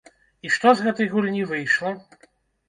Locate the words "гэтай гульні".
0.87-1.43